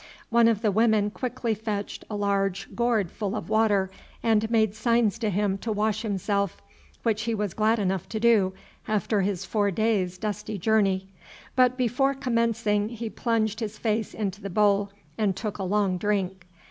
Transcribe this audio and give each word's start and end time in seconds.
One 0.31 0.47
of 0.47 0.63
the 0.63 0.71
women 0.71 1.11
quickly 1.11 1.53
fetched 1.53 2.05
a 2.09 2.15
large 2.15 2.75
gourd 2.75 3.11
full 3.11 3.35
of 3.35 3.49
water, 3.49 3.91
and 4.23 4.49
made 4.49 4.73
signs 4.73 5.19
to 5.19 5.29
him 5.29 5.59
to 5.59 5.71
wash 5.71 6.01
himself, 6.01 6.59
which 7.03 7.21
he 7.21 7.35
was 7.35 7.53
glad 7.53 7.77
enough 7.77 8.09
to 8.09 8.19
do 8.19 8.55
after 8.87 9.21
his 9.21 9.45
four 9.45 9.69
days' 9.69 10.17
dusty 10.17 10.57
journey, 10.57 11.07
but 11.55 11.77
before 11.77 12.15
commencing 12.15 12.89
he 12.89 13.11
plunged 13.11 13.59
his 13.59 13.77
face 13.77 14.15
into 14.15 14.41
the 14.41 14.49
bowl 14.49 14.89
and 15.19 15.35
took 15.35 15.59
a 15.59 15.63
long 15.63 15.99
drink. 15.99 16.47